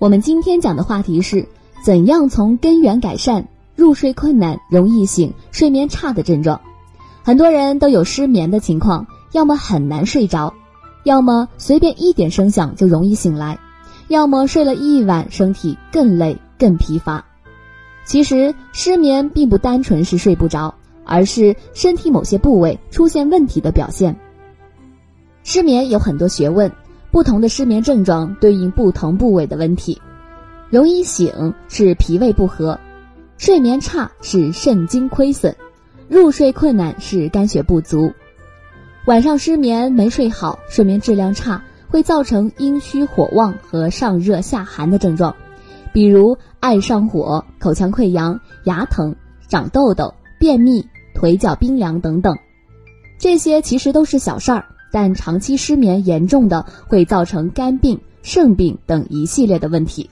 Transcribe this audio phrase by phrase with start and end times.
[0.00, 1.46] 我们今天讲的话题是
[1.84, 6.58] 怎样从根源改善入睡困难、容易醒、睡眠差的症状。
[7.22, 10.54] 很多人都有失眠的情况，要么很难睡着，
[11.04, 13.58] 要么随便一点声响就容易醒来，
[14.08, 17.26] 要么睡了一晚身体更累更疲乏。
[18.06, 20.74] 其实失眠并不单纯是睡不着，
[21.04, 24.16] 而是身体某些部位出现问题的表现。
[25.44, 26.72] 失眠有很多学问。
[27.10, 30.00] 不同的失眠症状对应不同部位的问题，
[30.68, 32.78] 容易醒是脾胃不和，
[33.36, 35.54] 睡眠差是肾精亏损，
[36.08, 38.12] 入睡困难是肝血不足。
[39.06, 45.34] 晚上失眠没睡好，睡眠质量差，会造成阴虚火旺和上热下寒的症状，
[45.92, 49.16] 比如爱上火、口腔溃疡、牙疼、
[49.48, 52.36] 长痘痘、便秘、腿脚冰凉等等。
[53.18, 54.64] 这些其实都是小事儿。
[54.92, 60.08] 但长期失眠严重的会造成肝病、肾病等一系列的问题，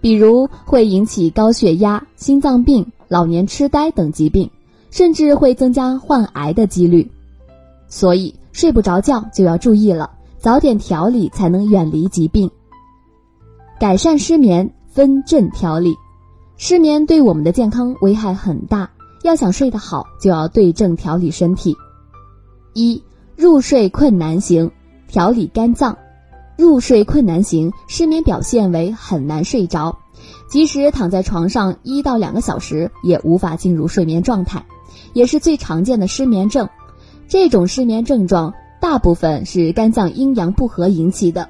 [0.00, 4.50] 比如会引起高血压、心脏病、老年痴呆等疾病，
[4.90, 7.10] 甚至会增加患癌的几率。
[7.86, 12.50] 所以睡不着觉就要注意了，早点调理才能远离疾病。
[13.80, 15.94] 改善失眠分症调理，
[16.56, 18.90] 失眠对我们的健康危害很大，
[19.22, 21.74] 要想睡得好，就要对症调理身体。
[22.74, 23.02] 一
[23.38, 24.68] 入睡困难型，
[25.06, 25.96] 调理肝脏。
[26.56, 29.96] 入睡困难型失眠表现为很难睡着，
[30.50, 34.66] 即使躺在床上一到两个小时也无法进入睡眠状态，
[35.12, 36.68] 也是最常见的失眠症。
[37.28, 41.48] 这种失眠症状大部分是肝脏阴阳不和引起的，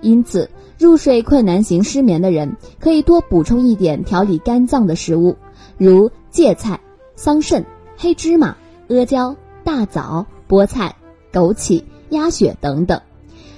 [0.00, 5.36] 因此入睡困难型失眠的人可以多补充一点调理肝脏的食物，
[5.78, 6.80] 如芥菜、
[7.14, 7.64] 桑葚、
[7.96, 8.56] 黑芝麻、
[8.88, 10.96] 阿胶、大枣、菠菜。
[11.32, 13.00] 枸杞、鸭血等等，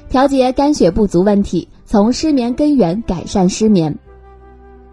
[0.09, 3.99] 调节肝血不足问题，从失眠根源改善失眠。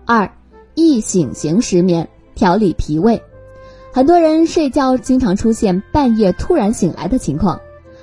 [0.05, 0.29] 二，
[0.73, 3.21] 易醒型失眠，调理脾胃。
[3.93, 7.59] 很多人睡觉经常出现半夜突然醒来的情况，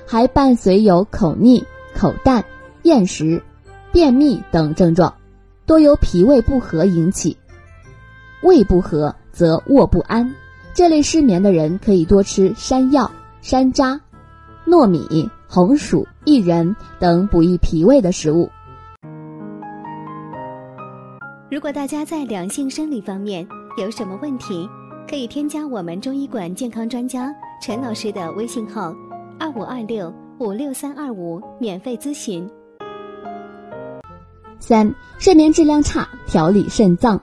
[0.06, 2.44] 还伴随有口腻、口淡、
[2.82, 3.42] 厌食、
[3.90, 5.12] 便秘等症状，
[5.66, 7.36] 多由脾胃不和引起。
[8.42, 10.32] 胃不和则卧不安，
[10.72, 13.98] 这类失眠的人可以多吃山药、山楂。
[14.68, 18.46] 糯米、红薯、薏仁等补益脾胃的食物。
[21.50, 23.48] 如果大家在两性生理方面
[23.78, 24.68] 有什么问题，
[25.08, 28.94] 可以添加我们中医馆健康专家陈老师的微信号：
[29.40, 32.46] 二五二六五六三二五，免费咨询。
[34.60, 37.18] 三、睡眠质量差，调理肾脏。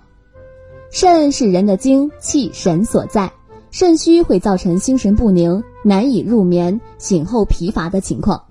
[0.90, 3.32] 肾是人的精气神所在。
[3.78, 8.42] 肾虚会造成心神不宁、难以入眠、醒后疲乏的情况。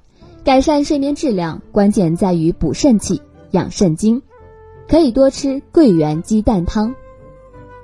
[0.44, 4.20] 改善睡眠质量，关键在于补肾气、养肾精。
[4.86, 6.94] 可以多吃桂圆鸡蛋汤。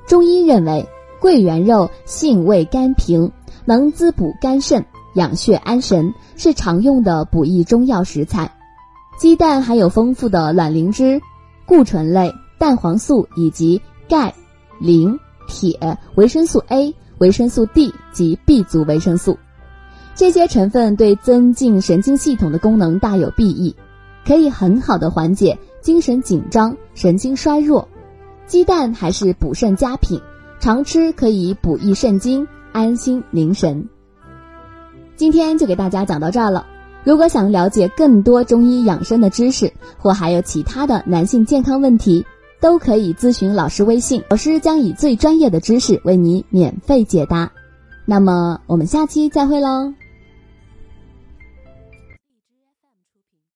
[0.07, 0.87] 中医认为，
[1.19, 3.33] 桂圆肉性味甘平，
[3.65, 4.85] 能滋补肝肾、
[5.15, 8.53] 养血安神，是常用的补益中药食材。
[9.19, 11.19] 鸡蛋含有丰富的卵磷脂、
[11.65, 13.81] 固醇类、蛋黄素以及
[14.11, 14.35] 钙、
[14.79, 15.19] 磷、
[15.49, 16.95] 铁、维生素 A。
[17.21, 19.39] 维生素 D 及 B 族维生素，
[20.15, 23.77] 这些成分对增进神经系统的功能大有裨益，
[24.27, 27.87] 可以很好的缓解精神紧张、神经衰弱。
[28.47, 30.19] 鸡蛋还是补肾佳品，
[30.61, 33.87] 常吃可以补益肾精、安心宁神。
[35.15, 36.67] 今天就给大家讲到这儿了。
[37.05, 42.25] 如果想了解更多中医养生的知识，或还有其他的男性健康问题。
[42.61, 47.51] 都可以咨询老师微信，老师将以最专业的知识为你免费解答。
[48.05, 49.93] 那么，我们下期再会喽。